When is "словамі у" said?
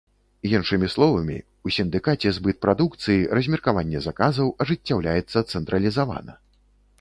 0.93-1.73